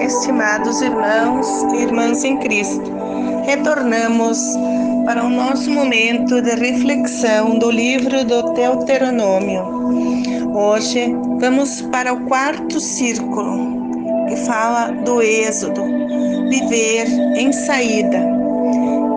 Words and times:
estimados 0.00 0.80
irmãos 0.80 1.46
e 1.72 1.82
irmãs 1.82 2.24
em 2.24 2.38
Cristo. 2.38 2.90
Retornamos 3.44 4.38
para 5.04 5.24
o 5.24 5.28
nosso 5.28 5.70
momento 5.70 6.40
de 6.40 6.54
reflexão 6.54 7.58
do 7.58 7.70
livro 7.70 8.24
do 8.24 8.52
Deuteronômio. 8.52 10.52
Hoje 10.54 11.14
vamos 11.40 11.82
para 11.82 12.12
o 12.12 12.26
quarto 12.26 12.80
círculo, 12.80 14.26
que 14.28 14.36
fala 14.36 14.90
do 15.04 15.22
Êxodo, 15.22 15.82
viver 16.48 17.06
em 17.36 17.52
saída. 17.52 18.26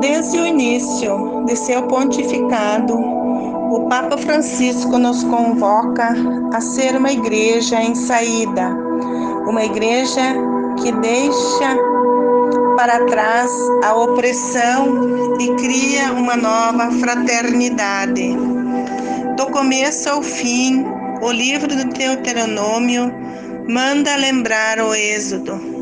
Desde 0.00 0.38
o 0.38 0.46
início 0.46 1.44
de 1.46 1.56
seu 1.56 1.82
pontificado, 1.84 2.94
o 2.96 3.86
Papa 3.88 4.16
Francisco 4.16 4.98
nos 4.98 5.24
convoca 5.24 6.14
a 6.52 6.60
ser 6.60 6.96
uma 6.96 7.12
igreja 7.12 7.82
em 7.82 7.94
saída 7.94 8.84
uma 9.46 9.64
igreja 9.64 10.22
que 10.76 10.92
deixa 10.92 11.76
para 12.76 13.04
trás 13.06 13.50
a 13.84 13.94
opressão 13.94 15.38
e 15.40 15.54
cria 15.54 16.12
uma 16.12 16.36
nova 16.36 16.90
fraternidade. 16.92 18.36
Do 19.36 19.46
começo 19.46 20.08
ao 20.08 20.22
fim, 20.22 20.84
o 21.22 21.30
livro 21.30 21.68
do 21.68 21.84
Deuteronômio 21.84 23.12
manda 23.68 24.16
lembrar 24.16 24.80
o 24.80 24.94
Êxodo. 24.94 25.74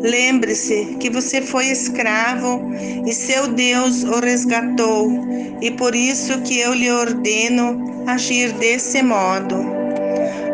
Lembre-se 0.00 0.96
que 1.00 1.10
você 1.10 1.42
foi 1.42 1.66
escravo 1.66 2.62
e 3.06 3.12
seu 3.12 3.48
Deus 3.48 4.04
o 4.04 4.20
resgatou, 4.20 5.10
e 5.60 5.70
por 5.72 5.94
isso 5.94 6.40
que 6.42 6.58
eu 6.58 6.72
lhe 6.72 6.90
ordeno 6.90 8.04
agir 8.06 8.52
desse 8.52 9.02
modo. 9.02 9.56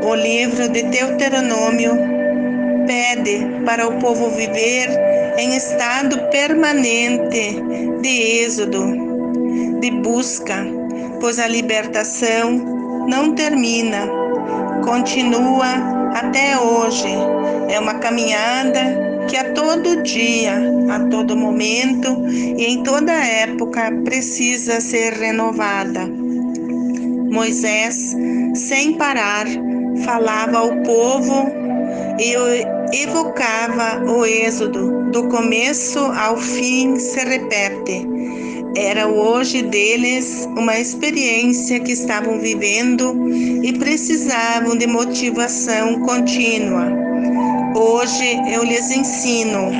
O 0.02 0.14
livro 0.14 0.68
de 0.68 0.82
Deuteronômio 0.82 2.13
pede 2.86 3.46
para 3.64 3.86
o 3.88 3.98
povo 3.98 4.30
viver 4.30 4.88
em 5.38 5.56
estado 5.56 6.18
permanente 6.30 7.60
de 8.00 8.42
êxodo, 8.42 9.80
de 9.80 9.90
busca, 9.90 10.66
pois 11.20 11.38
a 11.38 11.48
libertação 11.48 13.06
não 13.08 13.34
termina, 13.34 14.08
continua 14.84 15.66
até 16.14 16.58
hoje. 16.58 17.08
É 17.68 17.78
uma 17.78 17.94
caminhada 17.94 19.26
que 19.28 19.36
a 19.36 19.52
todo 19.52 20.02
dia, 20.02 20.54
a 20.90 21.00
todo 21.08 21.36
momento 21.36 22.24
e 22.28 22.64
em 22.64 22.82
toda 22.82 23.12
época 23.12 23.90
precisa 24.04 24.80
ser 24.80 25.14
renovada. 25.14 26.06
Moisés, 27.30 28.14
sem 28.54 28.94
parar, 28.94 29.46
falava 30.04 30.58
ao 30.58 30.76
povo 30.82 31.63
e 32.18 32.34
evocava 33.02 34.04
o 34.04 34.24
êxodo, 34.24 35.10
do 35.10 35.28
começo 35.28 35.98
ao 35.98 36.36
fim 36.36 36.96
se 36.98 37.20
repete. 37.24 38.06
Era 38.76 39.06
o 39.06 39.18
hoje 39.18 39.62
deles 39.62 40.48
uma 40.56 40.78
experiência 40.78 41.78
que 41.78 41.92
estavam 41.92 42.40
vivendo 42.40 43.14
e 43.62 43.72
precisavam 43.78 44.76
de 44.76 44.86
motivação 44.86 46.00
contínua. 46.00 46.86
Hoje 47.76 48.40
eu 48.52 48.64
lhes 48.64 48.90
ensino, 48.90 49.70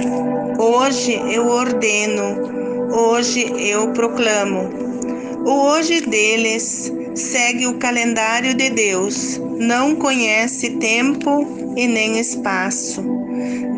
hoje 0.58 1.20
eu 1.32 1.48
ordeno, 1.48 2.92
hoje 2.92 3.52
eu 3.58 3.92
proclamo. 3.92 4.83
O 5.44 5.50
hoje 5.50 6.00
deles 6.00 6.90
segue 7.14 7.66
o 7.66 7.74
calendário 7.74 8.54
de 8.54 8.70
Deus, 8.70 9.38
não 9.58 9.94
conhece 9.94 10.70
tempo 10.76 11.46
e 11.76 11.86
nem 11.86 12.18
espaço. 12.18 13.04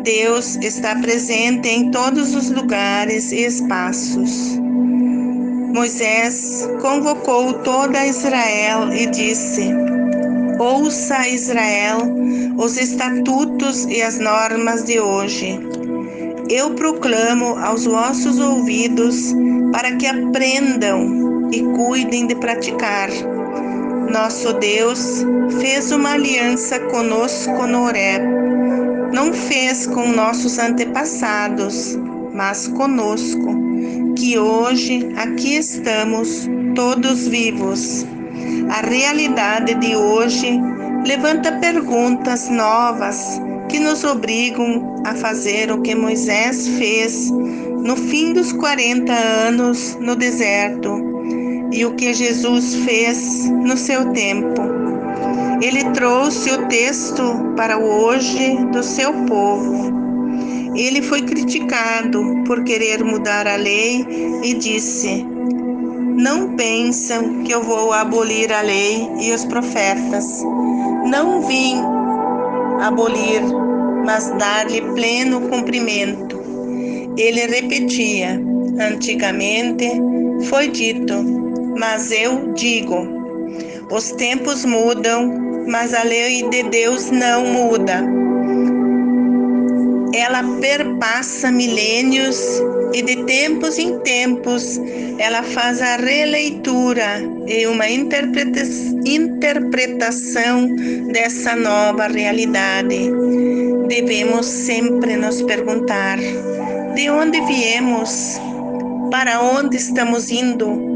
Deus 0.01 0.55
está 0.61 0.95
presente 0.95 1.67
em 1.67 1.91
todos 1.91 2.33
os 2.33 2.49
lugares 2.49 3.33
e 3.33 3.41
espaços. 3.41 4.57
Moisés 5.73 6.69
convocou 6.81 7.51
toda 7.55 8.07
Israel 8.07 8.93
e 8.93 9.05
disse: 9.07 9.69
Ouça, 10.59 11.27
Israel, 11.27 11.99
os 12.57 12.77
estatutos 12.77 13.83
e 13.89 14.01
as 14.01 14.17
normas 14.19 14.85
de 14.85 15.01
hoje. 15.01 15.59
Eu 16.49 16.73
proclamo 16.75 17.57
aos 17.57 17.83
vossos 17.83 18.39
ouvidos 18.39 19.33
para 19.73 19.97
que 19.97 20.07
aprendam 20.07 21.26
e 21.51 21.61
cuidem 21.61 22.27
de 22.27 22.35
praticar 22.35 23.09
nosso 24.11 24.53
Deus 24.53 25.25
fez 25.59 25.91
uma 25.91 26.13
aliança 26.13 26.79
conosco 26.79 27.67
no 27.67 27.83
Horeb. 27.83 28.25
Não 29.11 29.33
fez 29.33 29.85
com 29.85 30.07
nossos 30.07 30.57
antepassados, 30.57 31.97
mas 32.33 32.67
conosco, 32.69 33.55
que 34.15 34.39
hoje 34.39 35.09
aqui 35.17 35.57
estamos 35.57 36.47
todos 36.73 37.27
vivos. 37.27 38.05
A 38.69 38.85
realidade 38.85 39.73
de 39.75 39.95
hoje 39.95 40.57
levanta 41.05 41.51
perguntas 41.59 42.49
novas 42.49 43.41
que 43.69 43.79
nos 43.79 44.05
obrigam 44.05 44.95
a 45.05 45.15
fazer 45.15 45.69
o 45.69 45.81
que 45.81 45.93
Moisés 45.93 46.67
fez 46.77 47.29
no 47.29 47.95
fim 47.95 48.33
dos 48.33 48.53
40 48.53 49.11
anos 49.13 49.97
no 49.99 50.15
deserto 50.15 51.06
e 51.71 51.85
o 51.85 51.93
que 51.95 52.13
Jesus 52.13 52.75
fez 52.75 53.49
no 53.49 53.77
seu 53.77 54.11
tempo. 54.11 54.61
Ele 55.61 55.83
trouxe 55.91 56.51
o 56.51 56.67
texto 56.67 57.23
para 57.55 57.77
o 57.77 58.03
hoje 58.03 58.57
do 58.71 58.83
seu 58.83 59.11
povo. 59.25 59.91
Ele 60.75 61.01
foi 61.01 61.23
criticado 61.23 62.43
por 62.45 62.63
querer 62.63 63.03
mudar 63.03 63.47
a 63.47 63.55
lei 63.55 64.05
e 64.43 64.53
disse: 64.53 65.25
Não 66.15 66.55
pensam 66.55 67.43
que 67.43 67.51
eu 67.51 67.63
vou 67.63 67.91
abolir 67.91 68.51
a 68.53 68.61
lei 68.61 69.09
e 69.19 69.31
os 69.31 69.43
profetas. 69.45 70.43
Não 71.05 71.41
vim 71.47 71.81
abolir, 72.81 73.41
mas 74.05 74.29
dar-lhe 74.37 74.81
pleno 74.93 75.41
cumprimento. 75.49 76.39
Ele 77.17 77.47
repetia: 77.47 78.39
Antigamente 78.79 79.89
foi 80.47 80.67
dito 80.67 81.46
mas 81.77 82.11
eu 82.11 82.53
digo: 82.53 83.07
os 83.91 84.11
tempos 84.11 84.65
mudam, 84.65 85.65
mas 85.67 85.93
a 85.93 86.03
lei 86.03 86.47
de 86.49 86.63
Deus 86.63 87.09
não 87.11 87.45
muda. 87.45 88.03
Ela 90.13 90.43
perpassa 90.59 91.51
milênios 91.51 92.39
e 92.93 93.01
de 93.01 93.23
tempos 93.25 93.77
em 93.77 93.99
tempos 93.99 94.79
ela 95.19 95.41
faz 95.43 95.81
a 95.81 95.97
releitura 95.97 97.21
e 97.47 97.65
uma 97.67 97.89
interpreta 97.89 98.61
interpretação 99.05 100.67
dessa 101.11 101.55
nova 101.55 102.07
realidade. 102.07 103.11
Devemos 103.87 104.45
sempre 104.45 105.17
nos 105.17 105.41
perguntar: 105.41 106.17
de 106.95 107.09
onde 107.09 107.41
viemos? 107.41 108.39
Para 109.09 109.41
onde 109.41 109.77
estamos 109.77 110.29
indo? 110.29 110.86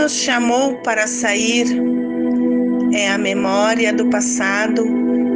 Nos 0.00 0.12
chamou 0.12 0.76
para 0.76 1.06
sair 1.06 1.66
é 2.90 3.10
a 3.10 3.18
memória 3.18 3.92
do 3.92 4.06
passado 4.08 4.82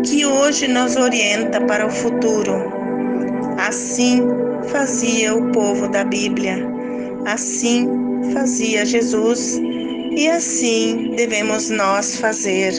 que 0.02 0.25
hoje 0.25 0.66
nos 0.66 0.97
orienta 0.97 1.60
para 1.60 1.86
o 1.86 1.91
futuro. 1.91 2.72
Assim 3.58 4.22
fazia 4.69 5.34
o 5.34 5.52
povo 5.52 5.86
da 5.88 6.02
Bíblia, 6.02 6.66
assim 7.26 7.86
fazia 8.32 8.86
Jesus 8.86 9.60
e 10.16 10.30
assim 10.30 11.12
devemos 11.14 11.69
nós 11.69 12.16
fazer. 12.16 12.72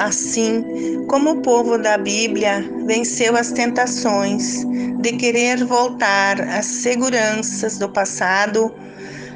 Assim 0.00 1.04
como 1.08 1.32
o 1.32 1.42
povo 1.42 1.76
da 1.76 1.98
Bíblia 1.98 2.64
venceu 2.86 3.36
as 3.36 3.52
tentações 3.52 4.64
de 5.02 5.12
querer 5.12 5.62
voltar 5.66 6.40
às 6.40 6.64
seguranças 6.64 7.76
do 7.76 7.90
passado, 7.90 8.74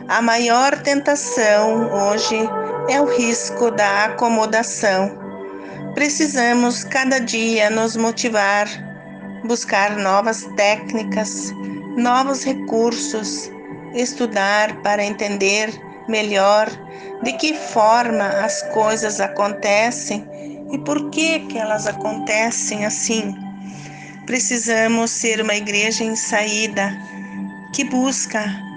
a 0.08 0.22
maior 0.22 0.74
tentação 0.82 1.92
hoje 1.92 2.38
é 2.88 2.98
o 2.98 3.04
risco 3.04 3.70
da 3.70 4.06
acomodação. 4.06 5.18
Precisamos 5.94 6.82
cada 6.82 7.18
dia 7.18 7.68
nos 7.68 7.94
motivar, 7.94 8.66
buscar 9.44 9.98
novas 9.98 10.44
técnicas, 10.56 11.52
novos 11.98 12.42
recursos, 12.42 13.50
estudar 13.94 14.80
para 14.80 15.04
entender 15.04 15.70
melhor 16.08 16.68
de 17.22 17.34
que 17.34 17.52
forma 17.52 18.28
as 18.42 18.62
coisas 18.72 19.20
acontecem 19.20 20.26
e 20.72 20.78
por 20.78 21.10
que 21.10 21.40
que 21.40 21.58
elas 21.58 21.86
acontecem 21.86 22.86
assim. 22.86 23.34
Precisamos 24.24 25.10
ser 25.10 25.42
uma 25.42 25.54
igreja 25.54 26.02
em 26.02 26.16
saída 26.16 26.98
que 27.74 27.84
busca 27.84 28.67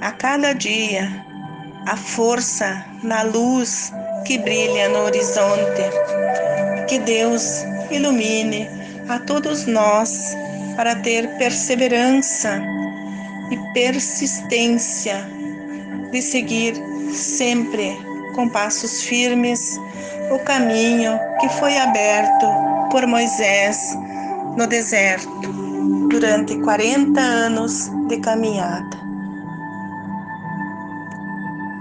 a 0.00 0.12
cada 0.12 0.52
dia 0.52 1.24
a 1.86 1.96
força 1.96 2.84
na 3.02 3.22
luz 3.22 3.92
que 4.24 4.38
brilha 4.38 4.88
no 4.88 5.04
horizonte. 5.04 5.82
Que 6.88 6.98
Deus 6.98 7.64
ilumine 7.90 8.68
a 9.08 9.18
todos 9.18 9.66
nós 9.66 10.36
para 10.76 10.94
ter 10.96 11.28
perseverança 11.36 12.62
e 13.50 13.56
persistência 13.74 15.26
de 16.10 16.22
seguir 16.22 16.74
sempre 17.12 17.96
com 18.34 18.48
passos 18.48 19.02
firmes 19.02 19.78
o 20.30 20.38
caminho 20.40 21.18
que 21.40 21.48
foi 21.48 21.76
aberto 21.76 22.46
por 22.90 23.06
Moisés 23.06 23.96
no 24.56 24.66
deserto 24.66 25.52
durante 26.08 26.56
40 26.60 27.20
anos 27.20 27.90
de 28.08 28.18
caminhada. 28.18 29.09